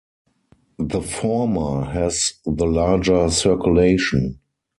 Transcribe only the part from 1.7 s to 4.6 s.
has the larger circulation.